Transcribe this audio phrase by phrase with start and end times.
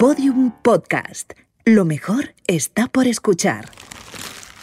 [0.00, 1.34] Podium Podcast.
[1.66, 3.68] Lo mejor está por escuchar.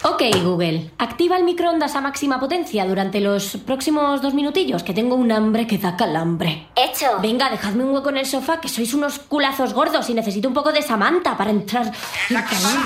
[0.02, 5.13] Ok, Google, activa el microondas a máxima potencia durante los próximos dos minutillos, que tengo
[5.13, 6.70] un hambre que da calambre.
[6.75, 7.20] Hecho.
[7.22, 10.55] Venga, dejadme un hueco en el sofá, que sois unos culazos gordos y necesito un
[10.55, 11.91] poco de Samantha para entrar.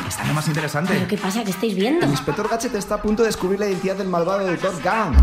[0.09, 0.91] Está lo más interesante.
[0.93, 1.45] ¿Pero qué pasa?
[1.45, 2.05] ¿Qué estáis viendo?
[2.05, 4.73] El inspector Gadget está a punto de descubrir la identidad del malvado Dr.
[4.83, 5.15] Gang.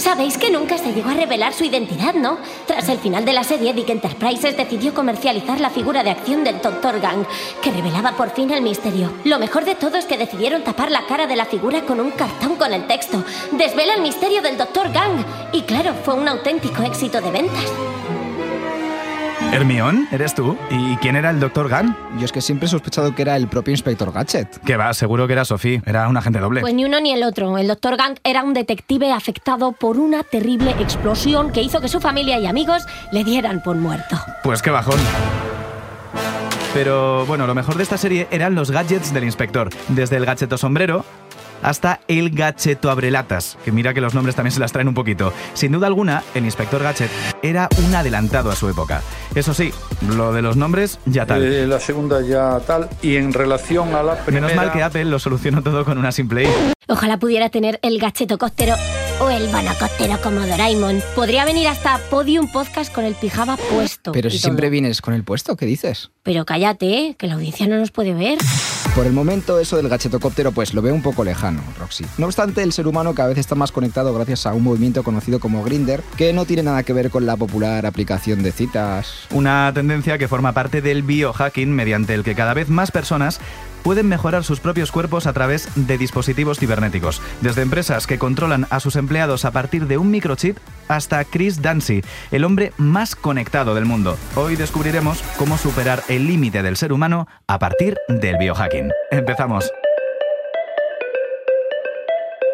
[0.00, 2.38] Sabéis que nunca se llegó a revelar su identidad, ¿no?
[2.66, 6.62] Tras el final de la serie, Dick Enterprises decidió comercializar la figura de acción del
[6.62, 7.00] Dr.
[7.00, 7.26] Gang,
[7.60, 9.12] que revelaba por fin el misterio.
[9.24, 12.12] Lo mejor de todo es que decidieron tapar la cara de la figura con un
[12.12, 13.22] cartón con el texto.
[13.52, 14.90] Desvela el misterio del Dr.
[14.90, 15.22] Gang.
[15.52, 17.99] Y claro, fue un auténtico éxito de ventas.
[19.52, 20.06] ¿Hermión?
[20.12, 20.56] ¿Eres tú?
[20.70, 21.68] ¿Y quién era el Dr.
[21.68, 21.96] Gunn?
[22.18, 24.60] Yo es que siempre he sospechado que era el propio inspector Gadget.
[24.60, 25.82] Que va, seguro que era Sophie.
[25.86, 26.60] Era un agente doble.
[26.60, 27.58] Pues ni uno ni el otro.
[27.58, 27.96] El Dr.
[27.96, 32.46] Gang era un detective afectado por una terrible explosión que hizo que su familia y
[32.46, 34.16] amigos le dieran por muerto.
[34.44, 35.00] Pues qué bajón.
[36.72, 39.70] Pero bueno, lo mejor de esta serie eran los gadgets del inspector.
[39.88, 41.04] Desde el gacheto sombrero
[41.62, 45.32] hasta el gacheto abrelatas, que mira que los nombres también se las traen un poquito.
[45.54, 47.10] Sin duda alguna, el inspector Gadget
[47.42, 49.02] era un adelantado a su época.
[49.34, 49.72] Eso sí,
[50.16, 51.42] lo de los nombres ya tal.
[51.42, 52.88] Eh, la segunda ya tal.
[53.02, 54.46] Y en relación a la primera...
[54.46, 56.48] Menos mal que Apple lo solucionó todo con una simple I.
[56.88, 58.74] Ojalá pudiera tener el gacheto costero
[59.20, 61.00] o el banacostero como Doraemon.
[61.14, 64.12] Podría venir hasta Podium Podcast con el pijama puesto.
[64.12, 64.42] Pero si todo.
[64.42, 66.10] siempre vienes con el puesto, ¿qué dices?
[66.22, 67.16] Pero cállate, ¿eh?
[67.18, 68.38] que la audiencia no nos puede ver.
[68.94, 72.04] Por el momento, eso del gachetocóptero, pues lo veo un poco lejano, Roxy.
[72.18, 75.40] No obstante, el ser humano cada vez está más conectado gracias a un movimiento conocido
[75.40, 79.28] como Grinder, que no tiene nada que ver con la popular aplicación de citas.
[79.30, 83.40] Una tendencia que forma parte del biohacking mediante el que cada vez más personas
[83.82, 88.80] pueden mejorar sus propios cuerpos a través de dispositivos cibernéticos, desde empresas que controlan a
[88.80, 93.86] sus empleados a partir de un microchip hasta Chris Dancy, el hombre más conectado del
[93.86, 94.18] mundo.
[94.34, 98.90] Hoy descubriremos cómo superar el límite del ser humano a partir del biohacking.
[99.12, 99.70] Empezamos.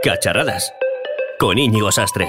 [0.02, 0.70] Cacharradas.
[1.38, 2.28] Con Íñigo Sastre.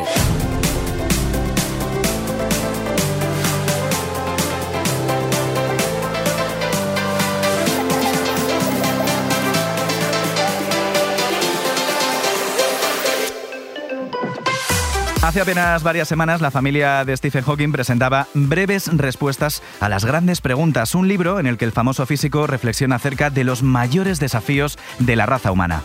[15.28, 20.40] Hace apenas varias semanas la familia de Stephen Hawking presentaba Breves Respuestas a las Grandes
[20.40, 24.78] Preguntas, un libro en el que el famoso físico reflexiona acerca de los mayores desafíos
[25.00, 25.84] de la raza humana.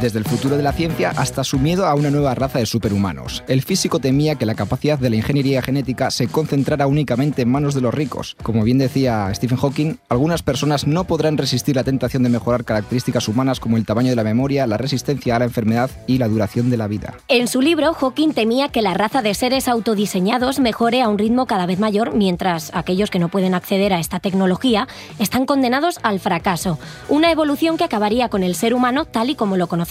[0.00, 3.42] Desde el futuro de la ciencia hasta su miedo a una nueva raza de superhumanos.
[3.48, 7.74] El físico temía que la capacidad de la ingeniería genética se concentrara únicamente en manos
[7.74, 8.36] de los ricos.
[8.42, 13.26] Como bien decía Stephen Hawking, algunas personas no podrán resistir la tentación de mejorar características
[13.26, 16.68] humanas como el tamaño de la memoria, la resistencia a la enfermedad y la duración
[16.68, 17.14] de la vida.
[17.28, 21.46] En su libro, Hawking temía que la raza de seres autodiseñados mejore a un ritmo
[21.46, 26.20] cada vez mayor, mientras aquellos que no pueden acceder a esta tecnología están condenados al
[26.20, 26.78] fracaso.
[27.08, 29.85] Una evolución que acabaría con el ser humano tal y como lo conocemos,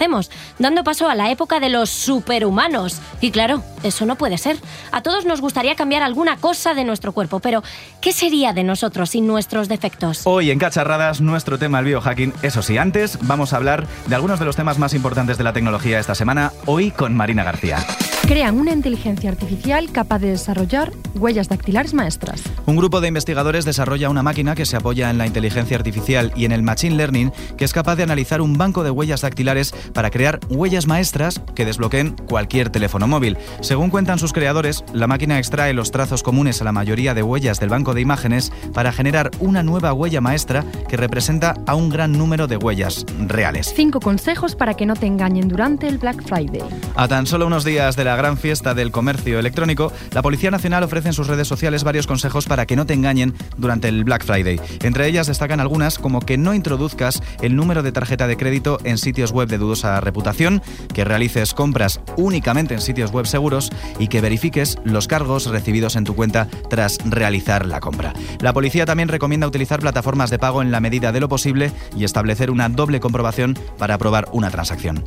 [0.59, 2.99] dando paso a la época de los superhumanos.
[3.21, 4.57] Y claro, eso no puede ser.
[4.91, 7.63] A todos nos gustaría cambiar alguna cosa de nuestro cuerpo, pero
[8.01, 10.21] ¿qué sería de nosotros sin nuestros defectos?
[10.25, 12.33] Hoy en Cacharradas, nuestro tema el biohacking.
[12.41, 15.53] Eso sí, antes vamos a hablar de algunos de los temas más importantes de la
[15.53, 17.85] tecnología esta semana, hoy con Marina García.
[18.27, 22.41] Crean una inteligencia artificial capaz de desarrollar huellas dactilares maestras.
[22.65, 26.45] Un grupo de investigadores desarrolla una máquina que se apoya en la inteligencia artificial y
[26.45, 30.09] en el machine learning, que es capaz de analizar un banco de huellas dactilares para
[30.09, 33.37] crear huellas maestras que desbloqueen cualquier teléfono móvil.
[33.61, 37.59] Según cuentan sus creadores, la máquina extrae los trazos comunes a la mayoría de huellas
[37.59, 42.11] del banco de imágenes para generar una nueva huella maestra que representa a un gran
[42.13, 43.71] número de huellas reales.
[43.75, 46.63] Cinco consejos para que no te engañen durante el Black Friday.
[46.95, 50.83] A tan solo unos días de la gran fiesta del comercio electrónico, la Policía Nacional
[50.83, 54.25] ofrece en sus redes sociales varios consejos para que no te engañen durante el Black
[54.25, 54.59] Friday.
[54.81, 58.97] Entre ellas destacan algunas como que no introduzcas el número de tarjeta de crédito en
[58.97, 60.61] sitios web de dudosa reputación,
[60.93, 66.03] que realices compras únicamente en sitios web seguros y que verifiques los cargos recibidos en
[66.03, 68.13] tu cuenta tras realizar la compra.
[68.39, 72.03] La policía también recomienda utilizar plataformas de pago en la medida de lo posible y
[72.03, 75.03] establecer una doble comprobación para aprobar una transacción.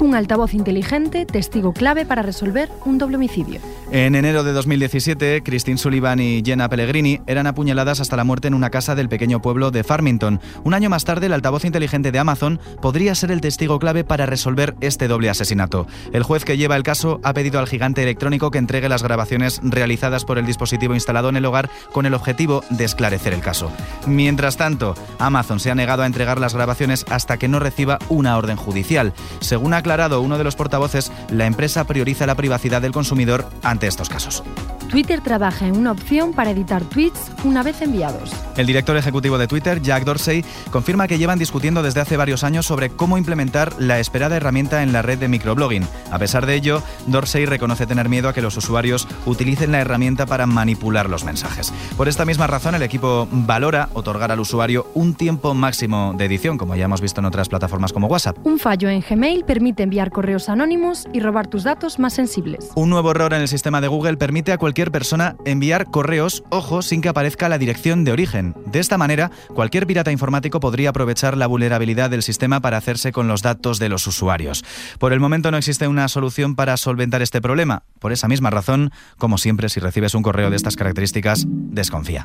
[0.00, 3.60] Un altavoz inteligente, testigo clave para resolver un doble homicidio.
[3.92, 8.54] En enero de 2017, Christine Sullivan y Jenna Pellegrini eran apuñaladas hasta la muerte en
[8.54, 10.40] una casa del pequeño pueblo de Farmington.
[10.64, 14.24] Un año más tarde, el altavoz inteligente de Amazon podría ser el testigo clave para
[14.24, 15.86] resolver este doble asesinato.
[16.14, 19.60] El juez que lleva el caso ha pedido al gigante electrónico que entregue las grabaciones
[19.62, 23.70] realizadas por el dispositivo instalado en el hogar con el objetivo de esclarecer el caso.
[24.06, 28.38] Mientras tanto, Amazon se ha negado a entregar las grabaciones hasta que no reciba una
[28.38, 29.12] orden judicial.
[29.40, 33.88] Según ha aclarado uno de los portavoces, la empresa prioriza la privacidad del consumidor ante
[33.88, 34.44] estos casos.
[34.90, 38.32] Twitter trabaja en una opción para editar tweets una vez enviados.
[38.56, 42.66] El director ejecutivo de Twitter, Jack Dorsey, confirma que llevan discutiendo desde hace varios años
[42.66, 45.86] sobre cómo implementar la esperada herramienta en la red de microblogging.
[46.10, 50.26] A pesar de ello, Dorsey reconoce tener miedo a que los usuarios utilicen la herramienta
[50.26, 51.72] para manipular los mensajes.
[51.96, 56.58] Por esta misma razón, el equipo valora otorgar al usuario un tiempo máximo de edición,
[56.58, 58.38] como ya hemos visto en otras plataformas como WhatsApp.
[58.44, 62.70] Un fallo en Gmail permite enviar correos anónimos y robar tus datos más sensibles.
[62.74, 66.80] Un nuevo error en el sistema de Google permite a cualquier persona enviar correos, ojo,
[66.80, 68.54] sin que aparezca la dirección de origen.
[68.64, 73.28] De esta manera, cualquier pirata informático podría aprovechar la vulnerabilidad del sistema para hacerse con
[73.28, 74.64] los datos de los usuarios.
[74.98, 77.82] Por el momento no existe una solución para solventar este problema.
[77.98, 82.24] Por esa misma razón, como siempre, si recibes un correo de estas características, desconfía.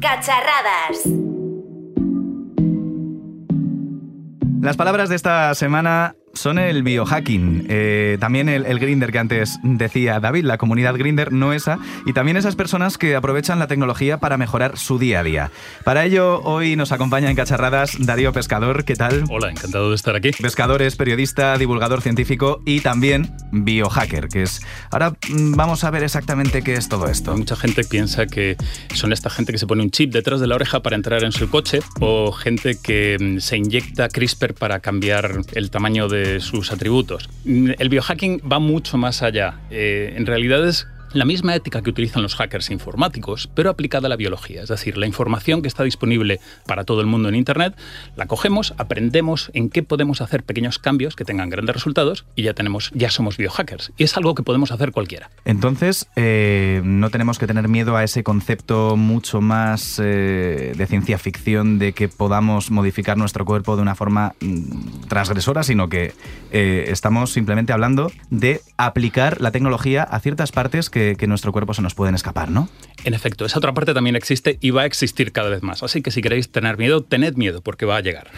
[0.00, 1.08] Cacharradas.
[4.60, 7.66] Las palabras de esta semana son el biohacking.
[7.68, 11.78] Eh, también el, el Grinder que antes decía David, la comunidad Grinder, no esa.
[12.06, 15.50] Y también esas personas que aprovechan la tecnología para mejorar su día a día.
[15.84, 18.84] Para ello, hoy nos acompaña en Cacharradas Darío Pescador.
[18.84, 19.24] ¿Qué tal?
[19.28, 20.30] Hola, encantado de estar aquí.
[20.32, 24.60] Pescador es periodista, divulgador científico y también biohacker, que es...
[24.90, 27.36] Ahora mm, vamos a ver exactamente qué es todo esto.
[27.36, 28.56] Mucha gente piensa que
[28.94, 31.32] son esta gente que se pone un chip detrás de la oreja para entrar en
[31.32, 36.72] su coche o gente que mm, se inyecta CRISPR para cambiar el tamaño de sus
[36.72, 37.28] atributos.
[37.44, 39.60] El biohacking va mucho más allá.
[39.70, 44.08] Eh, en realidad es la misma ética que utilizan los hackers informáticos, pero aplicada a
[44.08, 44.62] la biología.
[44.62, 47.74] Es decir, la información que está disponible para todo el mundo en Internet,
[48.16, 52.54] la cogemos, aprendemos en qué podemos hacer pequeños cambios que tengan grandes resultados y ya,
[52.54, 53.92] tenemos, ya somos biohackers.
[53.96, 55.30] Y es algo que podemos hacer cualquiera.
[55.44, 61.18] Entonces, eh, no tenemos que tener miedo a ese concepto mucho más eh, de ciencia
[61.18, 66.12] ficción de que podamos modificar nuestro cuerpo de una forma mm, transgresora, sino que
[66.50, 71.74] eh, estamos simplemente hablando de aplicar la tecnología a ciertas partes que que, nuestro cuerpo
[71.74, 72.68] se nos pueden escapar, ¿no?
[73.04, 75.82] En efecto, esa otra parte también existe y va a existir cada vez más.
[75.82, 78.30] Así que si queréis tener miedo, tened miedo, porque va a llegar.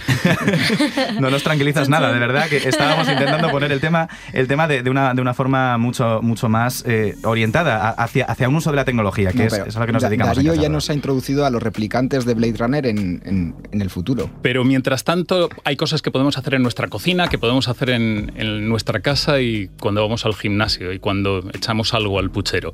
[1.21, 4.89] no nos tranquilizas nada, de verdad, que estábamos intentando poner el tema, el tema de,
[4.91, 8.85] una, de una forma mucho, mucho más eh, orientada hacia, hacia un uso de la
[8.85, 10.37] tecnología, que es, es, a lo que nos dedicamos.
[10.37, 13.91] Darío ya nos ha introducido a los replicantes de Blade Runner en, en, en, el
[13.91, 14.31] futuro.
[14.43, 18.33] Pero mientras tanto, hay cosas que podemos hacer en nuestra cocina, que podemos hacer en,
[18.37, 22.73] en nuestra casa y cuando vamos al gimnasio y cuando echamos algo al puchero.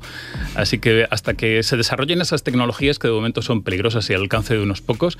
[0.55, 4.21] Así que hasta que se desarrollen esas tecnologías que de momento son peligrosas y al
[4.21, 5.17] alcance de unos pocos,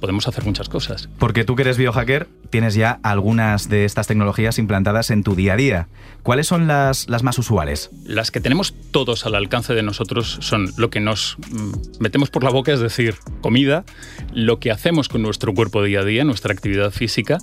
[0.00, 1.08] podemos hacer muchas cosas.
[1.18, 5.52] Porque tú que eres biohacker, tienes ya algunas de estas tecnologías implantadas en tu día
[5.52, 5.88] a día.
[6.22, 7.90] ¿Cuáles son las, las más usuales?
[8.04, 12.42] Las que tenemos todos al alcance de nosotros son lo que nos mm, metemos por
[12.42, 13.84] la boca, es decir, comida,
[14.32, 17.38] lo que hacemos con nuestro cuerpo día a día, nuestra actividad física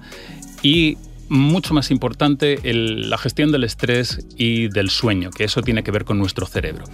[0.63, 0.97] y
[1.29, 6.05] mucho más importante la gestión del estrés y del sueño, que eso tiene que ver
[6.05, 6.85] con nuestro cerebro.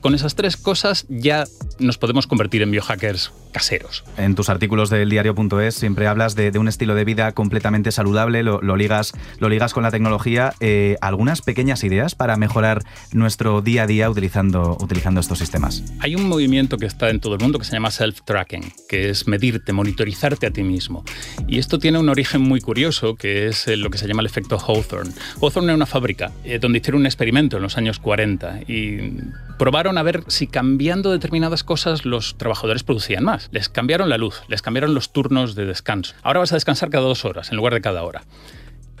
[0.00, 1.44] con esas tres cosas ya
[1.78, 4.04] nos podemos convertir en biohackers caseros.
[4.16, 8.60] En tus artículos del diario.es siempre hablas de, un estilo de vida completamente saludable, lo,
[8.76, 10.52] ligas, lo ligas con la tecnología.
[10.60, 15.82] Eh, ¿Algunas pequeñas ideas para mejorar nuestro día a día utilizando, utilizando estos sistemas?
[16.00, 19.26] Hay un movimiento que está en todo el mundo que se llama self-tracking, que es
[19.26, 21.04] medirte, monitorizarte a ti mismo.
[21.46, 24.58] Y esto tiene un origen muy curioso, que es lo que se llama el efecto
[24.58, 25.12] Hawthorne.
[25.40, 29.12] Hawthorne era una fábrica eh, donde hicieron un experimento en los años 40 y
[29.58, 33.48] probaron a ver si cambiando determinadas cosas los trabajadores producían más.
[33.52, 36.14] Les cambiaron la luz, les cambiaron los turnos de descanso.
[36.22, 38.24] Ahora vas a descansar cada dos horas en lugar de cada hora.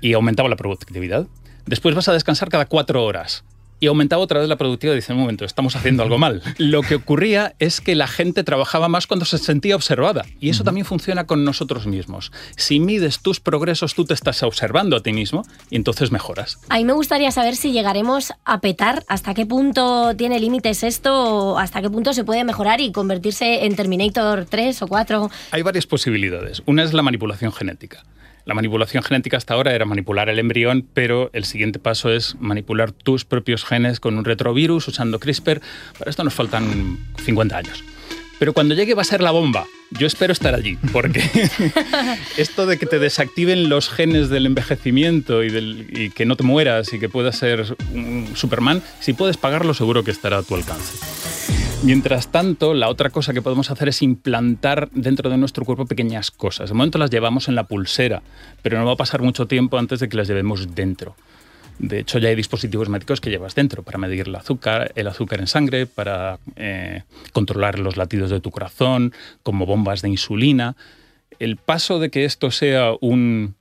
[0.00, 1.26] Y aumentaba la productividad.
[1.66, 3.44] Después vas a descansar cada cuatro horas
[3.80, 4.94] y aumentaba otra vez la productividad.
[4.94, 6.42] Dice, un momento, estamos haciendo algo mal.
[6.58, 10.24] Lo que ocurría es que la gente trabajaba más cuando se sentía observada.
[10.40, 12.32] Y eso también funciona con nosotros mismos.
[12.56, 16.58] Si mides tus progresos, tú te estás observando a ti mismo y entonces mejoras.
[16.68, 21.58] A mí me gustaría saber si llegaremos a petar, hasta qué punto tiene límites esto,
[21.58, 25.30] hasta qué punto se puede mejorar y convertirse en Terminator 3 o 4.
[25.50, 26.62] Hay varias posibilidades.
[26.66, 28.04] Una es la manipulación genética.
[28.46, 32.92] La manipulación genética hasta ahora era manipular el embrión, pero el siguiente paso es manipular
[32.92, 35.60] tus propios genes con un retrovirus usando CRISPR.
[35.98, 37.82] Para esto nos faltan 50 años.
[38.38, 39.66] Pero cuando llegue va a ser la bomba.
[39.98, 41.22] Yo espero estar allí, porque
[42.36, 46.92] esto de que te desactiven los genes del envejecimiento y, y, que no te mueras
[46.92, 51.65] y que puedas ser un Superman, si puedes pagarlo seguro que estará a tu alcance.
[51.82, 56.30] Mientras tanto, la otra cosa que podemos hacer es implantar dentro de nuestro cuerpo pequeñas
[56.30, 56.70] cosas.
[56.70, 58.22] De momento las llevamos en la pulsera,
[58.62, 61.14] pero no va a pasar mucho tiempo antes de que las llevemos dentro.
[61.78, 65.40] De hecho, ya hay dispositivos médicos que llevas dentro para medir el azúcar, el azúcar
[65.40, 67.02] en sangre, para eh,
[67.32, 70.76] controlar los latidos de tu corazón, como bombas de insulina.
[71.38, 73.54] El paso de que esto sea un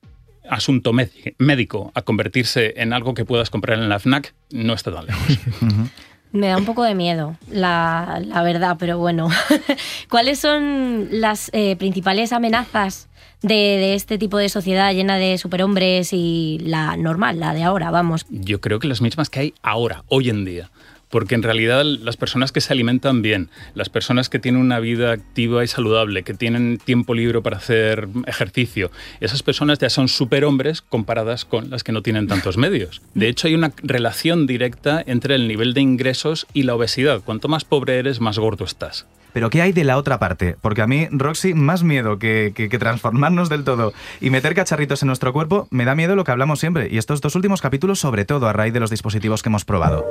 [0.50, 5.08] asunto médico a convertirse en algo que puedas comprar en la FNAC no está tan
[5.08, 5.40] lejos.
[6.36, 9.30] Me da un poco de miedo, la, la verdad, pero bueno.
[10.10, 13.08] ¿Cuáles son las eh, principales amenazas
[13.42, 17.90] de, de este tipo de sociedad llena de superhombres y la normal, la de ahora,
[17.90, 18.26] vamos?
[18.30, 20.70] Yo creo que las mismas que hay ahora, hoy en día.
[21.10, 25.12] Porque en realidad las personas que se alimentan bien, las personas que tienen una vida
[25.12, 30.82] activa y saludable, que tienen tiempo libre para hacer ejercicio, esas personas ya son superhombres
[30.82, 33.02] comparadas con las que no tienen tantos medios.
[33.14, 37.22] De hecho, hay una relación directa entre el nivel de ingresos y la obesidad.
[37.22, 39.06] Cuanto más pobre eres, más gordo estás.
[39.36, 40.56] Pero ¿qué hay de la otra parte?
[40.62, 45.08] Porque a mí, Roxy, más miedo que, que, transformarnos del todo y meter cacharritos en
[45.08, 46.88] nuestro cuerpo, me da miedo lo que hablamos siempre.
[46.90, 50.06] Y estos dos últimos capítulos, sobre todo a raíz de los dispositivos que hemos probado.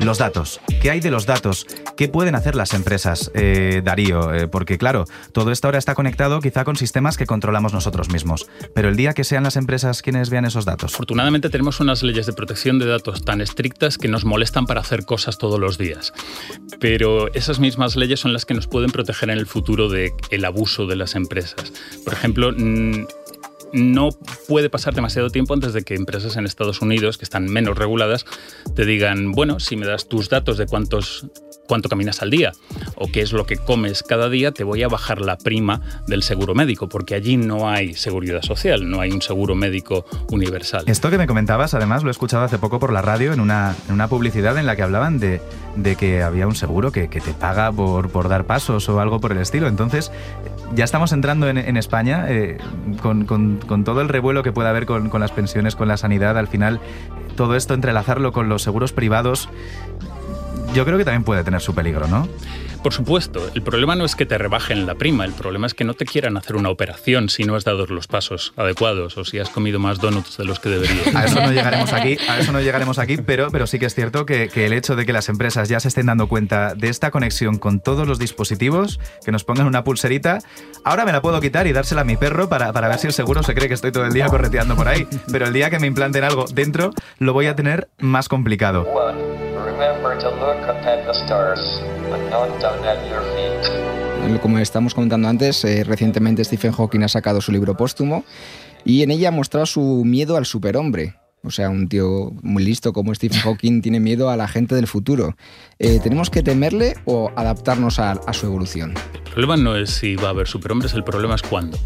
[0.00, 0.60] Los datos.
[0.80, 1.66] ¿Qué hay de los datos?
[1.94, 4.32] ¿Qué pueden hacer las empresas, eh, Darío?
[4.32, 8.48] Eh, porque claro, todo esto ahora está conectado quizá con sistemas que controlamos nosotros mismos.
[8.74, 10.94] Pero el día que sean las empresas quienes vean esos datos.
[10.94, 15.04] Afortunadamente tenemos unas leyes de protección de datos tan estrictas que nos molestan para hacer
[15.04, 16.14] cosas todos los días.
[16.80, 20.44] Pero esas mismas leyes son las que nos pueden proteger en el futuro del el
[20.46, 21.72] abuso de las empresas.
[22.04, 22.52] Por ejemplo,
[23.72, 24.10] no
[24.48, 28.24] puede pasar demasiado tiempo antes de que empresas en Estados Unidos, que están menos reguladas,
[28.74, 31.26] te digan, bueno, si me das tus datos de cuántos
[31.70, 32.50] cuánto caminas al día
[32.96, 36.24] o qué es lo que comes cada día, te voy a bajar la prima del
[36.24, 40.82] seguro médico, porque allí no hay seguridad social, no hay un seguro médico universal.
[40.88, 43.76] Esto que me comentabas, además, lo he escuchado hace poco por la radio en una,
[43.86, 45.40] en una publicidad en la que hablaban de,
[45.76, 49.20] de que había un seguro que, que te paga por, por, dar pasos o algo
[49.20, 49.68] por el estilo.
[49.68, 50.10] Entonces,
[50.74, 52.58] ya estamos entrando en, España eh,
[53.00, 55.96] con, con, con, todo el revuelo que puede haber con, con las pensiones, con la
[55.96, 56.36] sanidad.
[56.36, 56.80] Al final,
[57.36, 59.48] todo esto entrelazarlo con los seguros privados
[60.74, 62.28] yo creo que también puede tener su peligro, ¿no?
[62.82, 65.84] Por supuesto, el problema no es que te rebajen la prima, el problema es que
[65.84, 69.38] no te quieran hacer una operación si no has dado los pasos adecuados o si
[69.38, 71.14] has comido más donuts de los que deberías.
[71.14, 73.94] A eso no llegaremos aquí, a eso no llegaremos aquí, pero, pero sí que es
[73.94, 76.88] cierto que, que, el hecho de que las empresas ya se estén dando cuenta de
[76.88, 80.38] esta conexión con todos los dispositivos, que nos pongan una pulserita,
[80.82, 83.12] ahora me la puedo quitar y dársela a mi perro para, para ver si el
[83.12, 85.78] seguro se cree que estoy todo el día correteando por ahí, pero el día que
[85.78, 88.86] me implanten algo dentro, lo voy a tener más complicado.
[94.40, 98.24] Como estamos comentando antes, eh, recientemente Stephen Hawking ha sacado su libro póstumo
[98.84, 101.16] y en ella ha mostrado su miedo al superhombre.
[101.42, 104.86] O sea, un tío muy listo como Stephen Hawking tiene miedo a la gente del
[104.86, 105.36] futuro.
[105.78, 108.94] Eh, ¿Tenemos que temerle o adaptarnos a, a su evolución?
[109.14, 111.78] El problema no es si va a haber superhombres, el problema es cuándo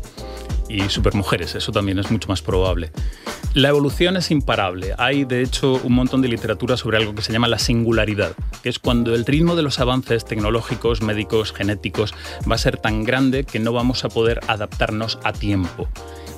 [0.69, 2.91] y supermujeres, eso también es mucho más probable.
[3.55, 4.95] La evolución es imparable.
[4.99, 8.69] Hay, de hecho, un montón de literatura sobre algo que se llama la singularidad, que
[8.69, 12.15] es cuando el ritmo de los avances tecnológicos, médicos, genéticos
[12.51, 15.89] va a ser tan grande que no vamos a poder adaptarnos a tiempo.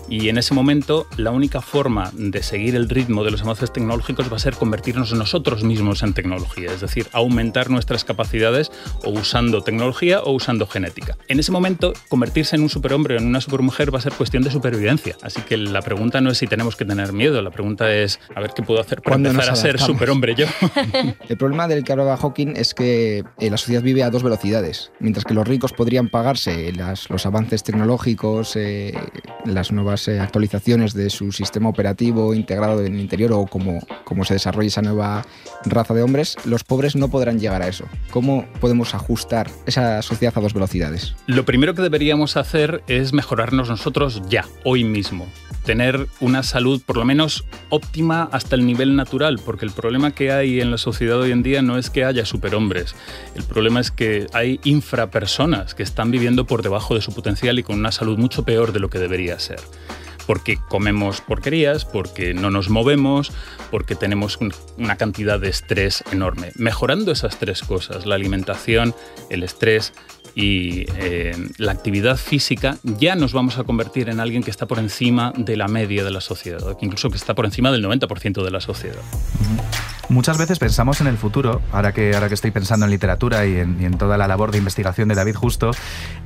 [0.08, 4.30] Y en ese momento la única forma de seguir el ritmo de los avances tecnológicos
[4.30, 8.70] va a ser convertirnos nosotros mismos en tecnología, es decir, aumentar nuestras capacidades
[9.04, 11.16] o usando tecnología o usando genética.
[11.28, 14.42] En ese momento, convertirse en un superhombre o en una supermujer va a ser cuestión
[14.42, 15.16] de supervivencia.
[15.22, 18.40] Así que la pregunta no es si tenemos que tener miedo, la pregunta es a
[18.40, 20.46] ver qué puedo hacer para empezar a ser superhombre yo.
[21.28, 24.92] el problema del que hablaba Hawking es que eh, la sociedad vive a dos velocidades.
[25.00, 28.94] Mientras que los ricos podrían pagarse las, los avances tecnológicos, eh,
[29.44, 34.24] las nuevas eh, actualizaciones de su sistema operativo integrado en el interior o cómo, cómo
[34.24, 35.24] se desarrolla esa nueva
[35.64, 37.86] raza de hombres, los pobres no podrán llegar a eso.
[38.10, 41.14] ¿Cómo podemos ajustar esa sociedad a dos velocidades?
[41.26, 45.26] Lo primero que deberíamos hacer es mejorarnos nosotros ya, hoy mismo.
[45.66, 50.30] Tener una salud por lo menos óptima hasta el nivel natural, porque el problema que
[50.30, 52.94] hay en la sociedad hoy en día no es que haya superhombres,
[53.34, 57.64] el problema es que hay infrapersonas que están viviendo por debajo de su potencial y
[57.64, 59.58] con una salud mucho peor de lo que debería ser
[60.26, 63.32] porque comemos porquerías, porque no nos movemos,
[63.70, 64.38] porque tenemos
[64.76, 66.52] una cantidad de estrés enorme.
[66.56, 68.94] Mejorando esas tres cosas, la alimentación,
[69.30, 69.92] el estrés
[70.34, 74.78] y eh, la actividad física, ya nos vamos a convertir en alguien que está por
[74.78, 78.50] encima de la media de la sociedad, incluso que está por encima del 90% de
[78.50, 79.00] la sociedad.
[80.08, 83.56] Muchas veces pensamos en el futuro, ahora que, ahora que estoy pensando en literatura y
[83.56, 85.72] en, y en toda la labor de investigación de David Justo,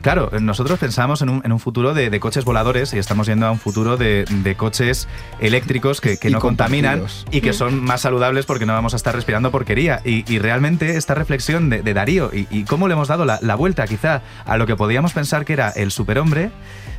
[0.03, 3.47] claro, nosotros pensamos en un, en un futuro de, de, coches voladores y estamos yendo
[3.47, 5.09] a un futuro de, de coches
[5.41, 9.15] eléctricos que, que no contaminan y que son más saludables porque no vamos a estar
[9.15, 10.03] respirando porquería.
[10.05, 13.39] Y, y realmente esta reflexión de, de Darío y, y, cómo le hemos dado la,
[13.41, 16.51] la vuelta quizá a lo que podíamos pensar que era el superhombre,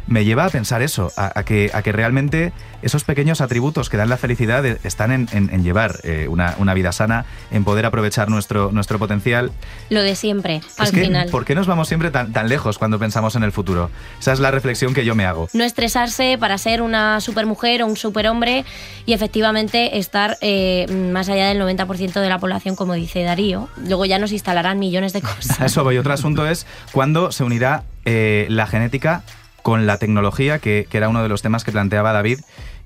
[0.07, 3.97] me lleva a pensar eso, a, a, que, a que realmente esos pequeños atributos que
[3.97, 8.29] dan la felicidad están en, en, en llevar eh, una, vida sana, en poder aprovechar
[8.29, 9.51] nuestro, nuestro potencial.
[9.89, 11.29] Lo de siempre, al es que, final.
[11.29, 13.89] ¿Por qué nos vamos siempre tan, tan lejos cuando pensamos en el futuro?
[14.19, 15.49] Esa es la reflexión que yo me hago.
[15.53, 18.65] No estresarse para ser una supermujer o un superhombre
[19.05, 23.69] y efectivamente estar eh, más allá del 90% de la población, como dice Darío.
[23.87, 25.59] Luego ya nos instalarán millones de cosas.
[25.65, 25.97] Eso voy.
[25.97, 29.23] Otro asunto es cuándo se unirá eh, la genética
[29.61, 32.39] con la tecnología, que, que era uno de los temas que planteaba David,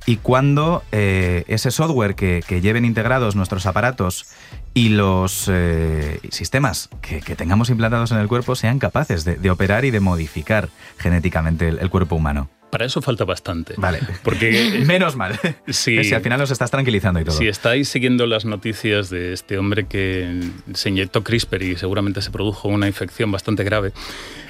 [0.06, 4.28] y cuándo eh, ese software que, que lleven integrados nuestros aparatos
[4.74, 9.86] y los eh, sistemas que, que tengamos implantados en el cuerpo sean capaces de, operar
[9.86, 12.50] y de modificar genéticamente el cuerpo humano.
[12.76, 13.76] Para eso falta bastante.
[13.78, 14.02] Vale.
[14.22, 15.40] Porque Menos mal.
[15.66, 17.38] Si al final nos estás tranquilizando y todo.
[17.38, 20.42] Si estáis siguiendo las noticias de este hombre que
[20.74, 23.94] se inyectó CRISPR y seguramente se produjo una infección bastante grave,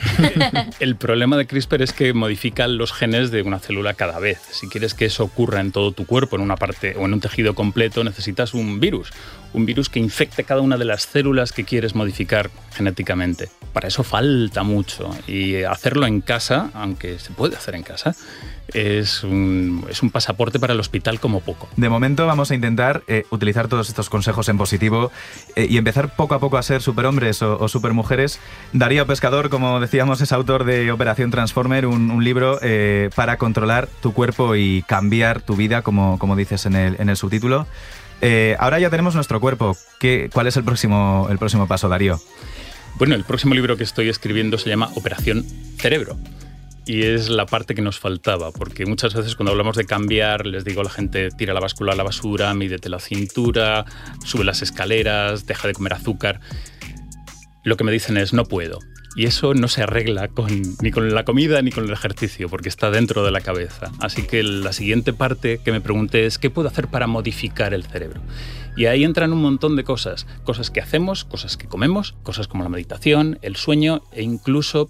[0.80, 4.40] el problema de CRISPR es que modifica los genes de una célula cada vez.
[4.50, 7.20] Si quieres que eso ocurra en todo tu cuerpo, en una parte o en un
[7.20, 9.12] tejido completo, necesitas un virus.
[9.54, 13.50] Un virus que infecte cada una de las células que quieres modificar genéticamente.
[13.76, 15.10] Para eso falta mucho.
[15.28, 18.16] Y hacerlo en casa, aunque se puede hacer en casa,
[18.74, 21.68] es un, pasaporte para el hospital como poco.
[21.76, 25.12] De momento vamos a intentar eh, utilizar todos estos consejos en positivo
[25.58, 28.40] eh, y empezar poco a poco a ser superhombres o, supermujeres.
[28.72, 34.14] Darío Pescador, como decíamos, es autor de Operación Transformer, un, libro eh, para controlar tu
[34.14, 37.68] cuerpo y cambiar tu vida, como, dices en el, subtítulo.
[38.58, 39.76] Ahora ya tenemos nuestro cuerpo.
[40.00, 42.22] ¿Qué, ¿Cuál es el próximo, el próximo paso, Darío?
[42.98, 45.46] Bueno, el próximo libro que estoy escribiendo se llama Operación
[45.78, 46.18] Cerebro.
[46.86, 50.64] Y es la parte que nos faltaba, porque muchas veces cuando hablamos de cambiar, les
[50.64, 53.84] digo a la gente, tira la báscula a la basura, mídete la cintura,
[54.24, 56.40] sube las escaleras, deja de comer azúcar.
[57.64, 58.80] Lo que me dicen es, no puedo.
[59.16, 60.48] Y eso no se arregla con,
[60.82, 63.92] ni con la comida ni con el ejercicio, porque está dentro de la cabeza.
[64.00, 67.86] Así que la siguiente parte que me pregunté es, ¿qué puedo hacer para modificar el
[67.86, 68.22] cerebro?
[68.76, 72.64] Y ahí entran un montón de cosas, cosas que hacemos, cosas que comemos, cosas como
[72.64, 74.90] la meditación, el sueño e incluso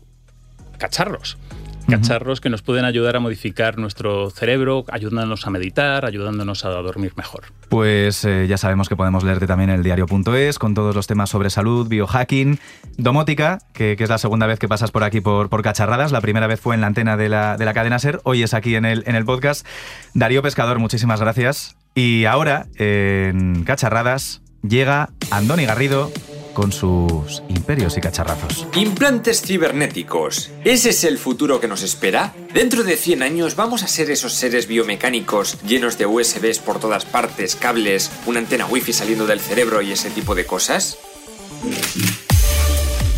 [0.79, 1.37] cacharros.
[1.85, 7.13] Cacharros que nos pueden ayudar a modificar nuestro cerebro, ayudándonos a meditar, ayudándonos a dormir
[7.15, 7.45] mejor.
[7.69, 11.49] Pues eh, ya sabemos que podemos leerte también el diario.es con todos los temas sobre
[11.49, 12.59] salud, biohacking,
[12.97, 16.11] domótica, que, que, es la segunda vez que pasas por aquí por, por Cacharradas.
[16.11, 18.53] La primera vez fue en la antena de la, de la cadena Ser, hoy es
[18.53, 19.65] aquí en el, en el podcast.
[20.13, 21.75] Darío Pescador, muchísimas gracias.
[21.93, 26.11] Y ahora, en Cacharradas, llega Andoni Garrido
[26.55, 28.65] con sus imperios y cacharrazos.
[28.73, 30.49] Implantes cibernéticos.
[30.63, 32.33] ¿Ese es el futuro que nos espera?
[32.51, 37.05] Dentro de 100 años vamos a ser esos seres biomecánicos llenos de USBs por todas
[37.05, 40.97] partes, cables, una antena wifi saliendo del cerebro y ese tipo de cosas.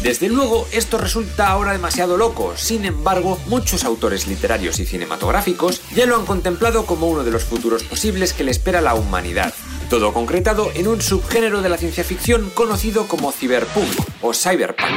[0.04, 6.06] Desde luego, esto resulta ahora demasiado loco, sin embargo, muchos autores literarios y cinematográficos ya
[6.06, 9.54] lo han contemplado como uno de los futuros posibles que le espera a la humanidad.
[9.90, 13.90] Todo concretado en un subgénero de la ciencia ficción conocido como cyberpunk
[14.22, 14.90] o cyberpunk.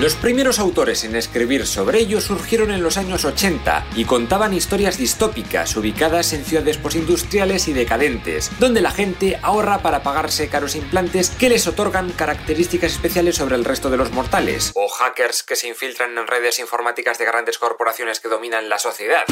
[0.00, 4.98] Los primeros autores en escribir sobre ello surgieron en los años 80 y contaban historias
[4.98, 11.30] distópicas ubicadas en ciudades postindustriales y decadentes, donde la gente ahorra para pagarse caros implantes
[11.30, 15.68] que les otorgan características especiales sobre el resto de los mortales, o hackers que se
[15.68, 19.24] infiltran en redes informáticas de grandes corporaciones que dominan la sociedad.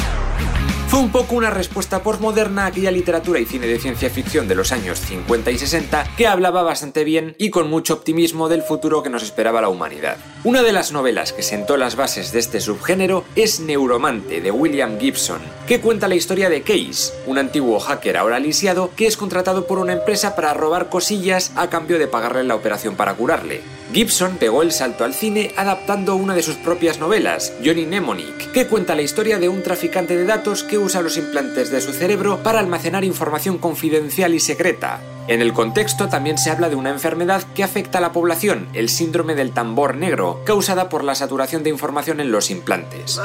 [0.89, 4.55] Fue un poco una respuesta postmoderna a aquella literatura y cine de ciencia ficción de
[4.55, 9.03] los años 50 y 60 que hablaba bastante bien y con mucho optimismo del futuro
[9.03, 10.17] que nos esperaba la humanidad.
[10.43, 14.99] Una de las novelas que sentó las bases de este subgénero es Neuromante de William
[14.99, 19.67] Gibson, que cuenta la historia de Case, un antiguo hacker ahora lisiado que es contratado
[19.67, 23.61] por una empresa para robar cosillas a cambio de pagarle la operación para curarle.
[23.93, 28.65] Gibson pegó el salto al cine adaptando una de sus propias novelas, Johnny Mnemonic, que
[28.65, 32.41] cuenta la historia de un traficante de datos que usa los implantes de su cerebro
[32.41, 35.01] para almacenar información confidencial y secreta.
[35.27, 38.89] En el contexto también se habla de una enfermedad que afecta a la población, el
[38.89, 43.19] síndrome del tambor negro, causada por la saturación de información en los implantes.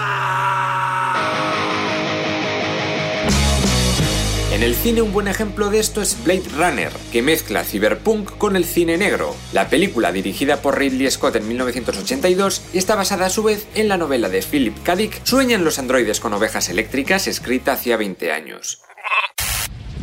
[4.55, 8.55] En el cine un buen ejemplo de esto es Blade Runner, que mezcla cyberpunk con
[8.55, 9.35] el cine negro.
[9.53, 13.97] La película, dirigida por Ridley Scott en 1982, está basada a su vez en la
[13.97, 14.95] novela de Philip K.
[14.95, 18.81] Dick Sueñan los androides con ovejas eléctricas, escrita hacía 20 años.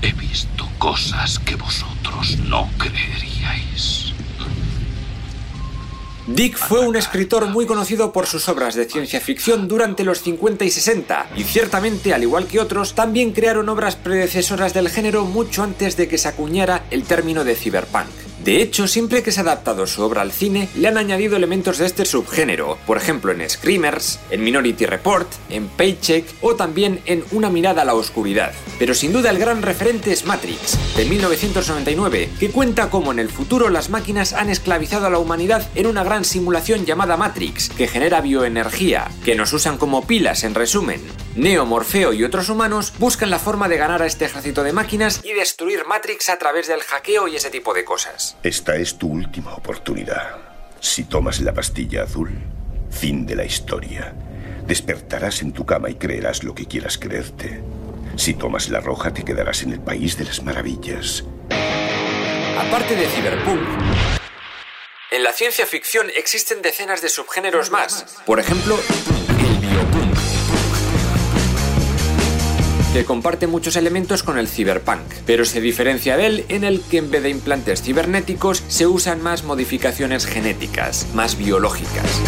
[0.02, 4.11] He visto cosas que vosotros no creeríais.
[6.34, 10.64] Dick fue un escritor muy conocido por sus obras de ciencia ficción durante los 50
[10.64, 15.62] y 60, y ciertamente, al igual que otros, también crearon obras predecesoras del género mucho
[15.62, 18.31] antes de que se acuñara el término de cyberpunk.
[18.44, 21.78] De hecho, siempre que se ha adaptado su obra al cine, le han añadido elementos
[21.78, 27.24] de este subgénero, por ejemplo en Screamers, en Minority Report, en Paycheck o también en
[27.32, 28.52] Una mirada a la oscuridad.
[28.80, 33.30] Pero sin duda el gran referente es Matrix, de 1999, que cuenta cómo en el
[33.30, 37.88] futuro las máquinas han esclavizado a la humanidad en una gran simulación llamada Matrix, que
[37.88, 41.02] genera bioenergía, que nos usan como pilas en resumen.
[41.36, 45.22] Neo, Morfeo y otros humanos buscan la forma de ganar a este ejército de máquinas
[45.24, 48.36] y destruir Matrix a través del hackeo y ese tipo de cosas.
[48.44, 50.38] Esta es tu última oportunidad.
[50.82, 52.32] Si tomas la pastilla azul,
[52.90, 54.14] fin de la historia.
[54.68, 57.64] Despertarás en tu cama y creerás lo que quieras creerte.
[58.18, 61.24] Si tomas la roja, te quedarás en el país de las maravillas.
[62.58, 63.62] Aparte de Cyberpunk,
[65.12, 68.06] en la ciencia ficción existen decenas de subgéneros más.
[68.26, 68.78] Por ejemplo,
[69.40, 70.01] el biopunk,
[72.94, 76.98] que comparte muchos elementos con el cyberpunk, pero se diferencia de él en el que
[76.98, 82.22] en vez de implantes cibernéticos se usan más modificaciones genéticas, más biológicas.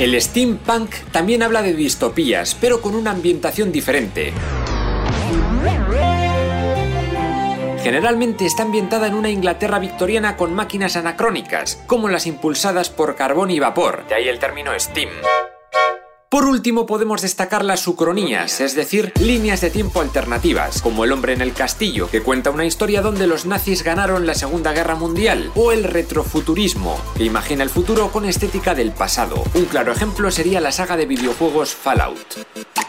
[0.00, 4.32] El steampunk también habla de distopías, pero con una ambientación diferente.
[7.82, 13.52] Generalmente está ambientada en una Inglaterra victoriana con máquinas anacrónicas, como las impulsadas por carbón
[13.52, 15.10] y vapor, de ahí el término steam.
[16.36, 21.32] Por último podemos destacar las ucronías, es decir, líneas de tiempo alternativas, como El hombre
[21.32, 25.50] en el castillo, que cuenta una historia donde los nazis ganaron la Segunda Guerra Mundial,
[25.54, 29.42] o el retrofuturismo, que imagina el futuro con estética del pasado.
[29.54, 32.85] Un claro ejemplo sería la saga de videojuegos Fallout.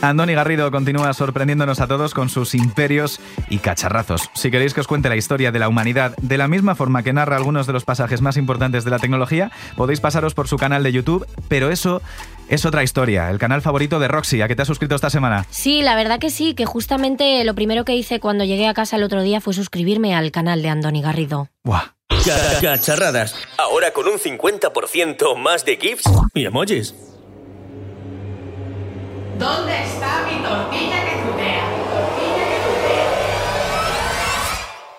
[0.00, 4.30] Andoni Garrido continúa sorprendiéndonos a todos con sus imperios y cacharrazos.
[4.34, 7.12] Si queréis que os cuente la historia de la humanidad de la misma forma que
[7.12, 10.84] narra algunos de los pasajes más importantes de la tecnología, podéis pasaros por su canal
[10.84, 12.00] de YouTube, pero eso
[12.48, 15.44] es otra historia, el canal favorito de Roxy, a que te has suscrito esta semana.
[15.50, 18.96] Sí, la verdad que sí, que justamente lo primero que hice cuando llegué a casa
[18.96, 21.48] el otro día fue suscribirme al canal de Andoni Garrido.
[21.64, 21.94] Buah.
[22.60, 23.34] Cacharradas.
[23.58, 26.94] Ahora con un 50% más de GIFs y emojis.
[29.38, 31.64] ¿Dónde está mi tortilla que tutea?
[31.92, 32.44] Tortilla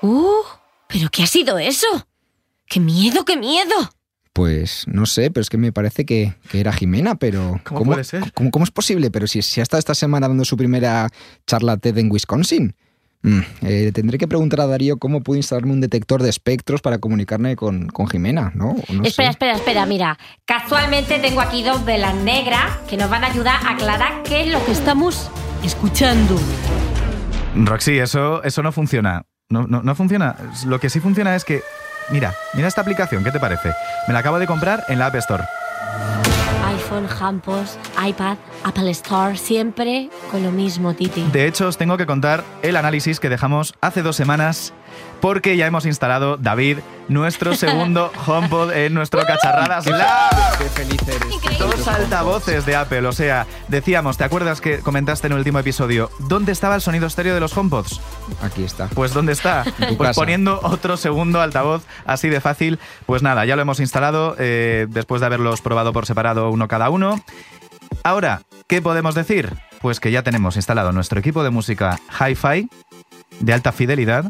[0.02, 0.44] que ¡Uh!
[0.88, 1.88] ¿Pero qué ha sido eso?
[2.66, 3.76] ¡Qué miedo, qué miedo!
[4.32, 8.06] Pues no sé, pero es que me parece que, que era Jimena, pero ¿Cómo puede
[8.06, 8.32] ser?
[8.34, 9.12] ¿cómo, cómo es posible?
[9.12, 11.10] Pero si, si ha estado esta semana dando su primera
[11.46, 12.76] charla TED en Wisconsin.
[13.22, 17.00] Mm, eh, tendré que preguntar a Darío cómo pude instalarme un detector de espectros para
[17.00, 18.76] comunicarme con, con Jimena, ¿no?
[18.90, 19.32] No espera, sé.
[19.32, 20.18] espera, espera, mira.
[20.46, 24.48] Casualmente tengo aquí dos velas negras que nos van a ayudar a aclarar qué es
[24.48, 25.30] lo que estamos
[25.64, 26.40] escuchando.
[27.56, 29.24] Roxy, eso, eso no funciona.
[29.50, 30.36] No, no, no funciona.
[30.66, 31.62] Lo que sí funciona es que.
[32.12, 33.72] Mira, mira esta aplicación, ¿qué te parece?
[34.08, 35.44] Me la acabo de comprar en la App Store.
[36.70, 37.66] iPhone, HomePod,
[38.08, 41.24] iPad, Apple Store, siempre con lo mismo, Titi.
[41.32, 44.74] De hecho, os tengo que contar el análisis que dejamos hace dos semanas
[45.22, 50.58] porque ya hemos instalado, David, nuestro segundo HomePod en nuestro Cacharradas Lab.
[50.58, 51.60] Qué feliz eres.
[51.60, 56.10] Dos altavoces de Apple, o sea, decíamos, ¿te acuerdas que comentaste en el último episodio
[56.20, 58.00] dónde estaba el sonido estéreo de los HomePods?
[58.42, 58.88] Aquí está.
[58.88, 59.66] Pues ¿dónde está?
[60.00, 60.22] Pues casa.
[60.22, 62.80] poniendo otro segundo altavoz así de fácil.
[63.06, 66.90] Pues nada, ya lo hemos instalado eh, después de haberlos probado por separado uno cada
[66.90, 67.22] uno.
[68.04, 69.54] Ahora, ¿qué podemos decir?
[69.82, 72.70] Pues que ya tenemos instalado nuestro equipo de música Hi-Fi
[73.40, 74.26] de alta fidelidad.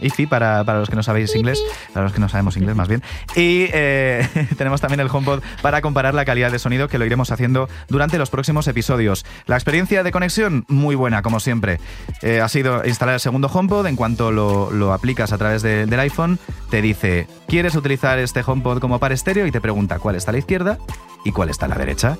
[0.00, 1.58] IFI para, para los que no sabéis inglés,
[1.92, 3.02] para los que no sabemos inglés más bien.
[3.34, 7.30] Y eh, tenemos también el HomePod para comparar la calidad de sonido que lo iremos
[7.30, 9.24] haciendo durante los próximos episodios.
[9.46, 11.80] La experiencia de conexión, muy buena, como siempre.
[12.22, 13.86] Eh, ha sido instalar el segundo HomePod.
[13.86, 16.38] En cuanto lo, lo aplicas a través de- del iPhone,
[16.70, 19.46] te dice, ¿quieres utilizar este HomePod como par estéreo?
[19.46, 20.78] Y te pregunta cuál está a la izquierda
[21.24, 22.16] y cuál está a la derecha.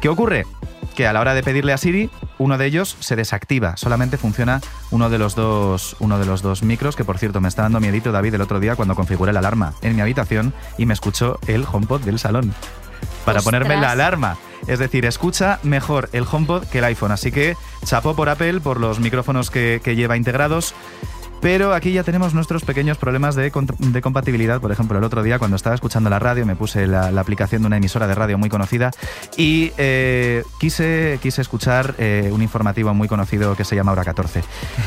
[0.00, 0.44] ¿Qué ocurre?
[0.94, 3.76] Que a la hora de pedirle a Siri, uno de ellos se desactiva.
[3.76, 7.48] Solamente funciona uno de los dos, uno de los dos micros, que por cierto me
[7.48, 10.86] está dando miedito David el otro día cuando configuré la alarma en mi habitación y
[10.86, 12.52] me escuchó el HomePod del salón.
[13.24, 13.44] Para Ostras.
[13.44, 14.36] ponerme la alarma.
[14.66, 17.12] Es decir, escucha mejor el HomePod que el iPhone.
[17.12, 20.74] Así que chapó por Apple por los micrófonos que, que lleva integrados.
[21.40, 24.60] Pero aquí ya tenemos nuestros pequeños problemas de, de compatibilidad.
[24.60, 27.62] Por ejemplo, el otro día cuando estaba escuchando la radio me puse la, la aplicación
[27.62, 28.90] de una emisora de radio muy conocida
[29.36, 34.42] y eh, quise, quise escuchar eh, un informativo muy conocido que se llama Hora 14.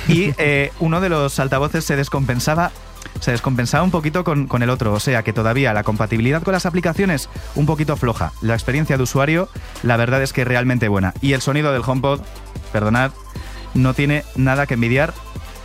[0.08, 2.72] Y eh, uno de los altavoces se descompensaba
[3.20, 6.52] se descompensaba un poquito con, con el otro, o sea que todavía la compatibilidad con
[6.54, 8.34] las aplicaciones un poquito floja.
[8.42, 9.50] La experiencia de usuario,
[9.84, 11.14] la verdad es que realmente buena.
[11.22, 12.22] Y el sonido del HomePod,
[12.72, 13.12] perdonad,
[13.76, 15.14] no tiene nada que envidiar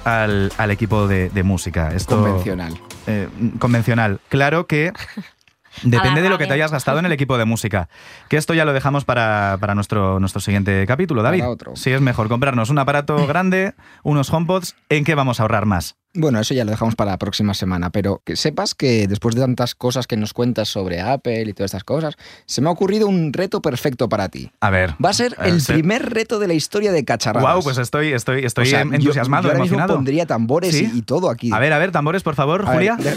[0.05, 1.93] al, al equipo de, de música.
[1.95, 2.79] Esto, Convencional.
[3.07, 4.21] eh, convencional.
[4.29, 4.93] Claro que
[5.83, 7.89] Depende de lo que te hayas gastado en el equipo de música.
[8.29, 11.41] Que esto ya lo dejamos para, para nuestro, nuestro siguiente capítulo, David.
[11.41, 11.77] Para otro.
[11.77, 15.97] Si es mejor comprarnos un aparato grande, unos HomePods, ¿en qué vamos a ahorrar más?
[16.15, 19.43] Bueno, eso ya lo dejamos para la próxima semana, pero que sepas que después de
[19.43, 23.07] tantas cosas que nos cuentas sobre Apple y todas estas cosas, se me ha ocurrido
[23.07, 24.51] un reto perfecto para ti.
[24.61, 24.95] A ver.
[25.05, 27.55] Va a ser a el ser- primer reto de la historia de cacharradas.
[27.55, 30.91] Wow, pues estoy, estoy, estoy O sea, yo- entusiasmado, yo ahora mismo pondría tambores ¿Sí?
[30.93, 31.53] y, y todo aquí.
[31.53, 32.97] A ver, a ver, tambores, por favor, A ver, Julia.
[32.97, 33.17] de-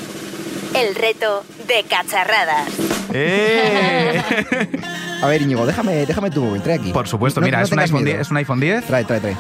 [0.80, 1.44] El reto
[1.76, 2.70] de cacharradas.
[3.14, 4.22] ¡Eh!
[5.22, 6.92] A ver, Íñigo, déjame, déjame tu móvil, trae aquí.
[6.92, 8.18] Por supuesto, No- mira, no es, un tengas iPhone miedo.
[8.18, 8.86] 10, es un iPhone 10.
[8.86, 9.38] Trae, trae, trae.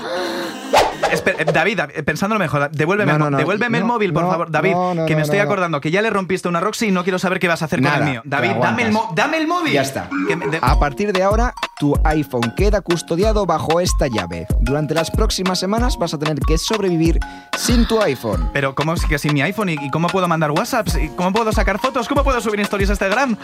[1.12, 3.94] Espera, eh, David, David, pensándolo mejor, devuélveme, No, el no, mo- no, devuélveme el no,
[3.94, 4.52] móvil, por favor.
[4.52, 5.50] David, no, no, que me no, estoy no, no.
[5.52, 7.82] acordando que ya le rompiste una Roxy y no quiero saber qué vas a hacer
[7.82, 8.22] Nada, con el mío.
[8.26, 9.74] David, dame el, dame móvil.
[9.74, 10.10] Ya está.
[10.28, 14.48] Que me- de- A partir de ahora, tu iPhone queda custodiado bajo esta llave.
[14.62, 17.20] Durante las próximas semanas vas a tener que sobrevivir
[17.58, 18.50] sin tu iPhone.
[18.54, 19.70] Pero ¿cómo es que sin mi iPhone?
[19.70, 20.96] ¿Y y cómo puedo mandar WhatsApps?
[20.98, 22.08] ¿Y cómo puedo sacar fotos?
[22.08, 23.36] ¿Cómo puedo subir stories a Instagram?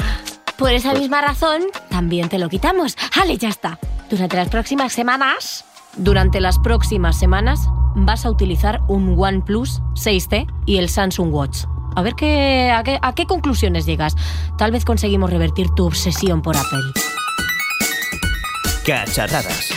[0.58, 2.96] Por esa misma razón, también te lo quitamos.
[3.20, 3.80] ¡Ale, ya está!
[4.10, 5.66] Durante las próximas semanas,
[5.98, 11.66] durante las próximas semanas, vas a utilizar un OnePlus 6T y el Samsung Watch.
[11.96, 14.16] A ver qué, a, qué, a qué conclusiones llegas.
[14.58, 16.80] Tal vez conseguimos revertir tu obsesión por Apple.
[18.86, 19.72] Cacharradas.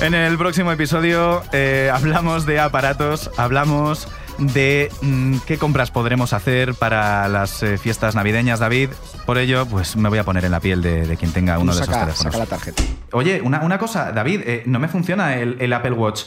[0.00, 6.74] En el próximo episodio eh, hablamos de aparatos, hablamos de mm, qué compras podremos hacer
[6.74, 8.90] para las eh, fiestas navideñas, David.
[9.26, 11.74] Por ello, pues me voy a poner en la piel de, de quien tenga uno
[11.74, 12.18] de esos teléfonos.
[12.18, 12.82] saca la tarjeta.
[13.12, 16.22] Oye, una, una cosa, David, eh, no me funciona el, el Apple Watch.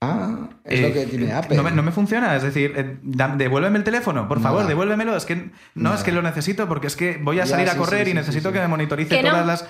[0.00, 1.56] Ah, es Eh, lo que tiene Apple.
[1.56, 4.68] No me, no me funciona, es decir, eh, da- devuélveme el teléfono, por favor, Nada.
[4.68, 5.16] devuélvemelo.
[5.16, 5.96] Es que no, Nada.
[5.96, 8.12] es que lo necesito porque es que voy a Ya, salir a correr sí, y
[8.12, 9.30] sí, necesito sí, que me monitorice Que no.
[9.30, 9.64] todas las.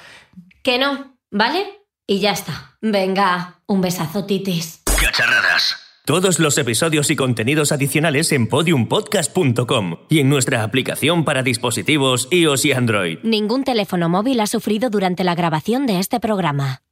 [0.65, 1.67] Que no, ¿vale?
[2.07, 2.77] Y ya está.
[2.81, 4.83] Venga, un besazo, titis.
[5.01, 5.77] Cacharradas.
[6.07, 12.67] Todos los episodios y contenidos adicionales en podiumpodcast.com y en nuestra aplicación para dispositivos iOS
[12.67, 13.19] y Android.
[13.23, 16.84] Ningún teléfono móvil ha sufrido durante la grabación de este programa.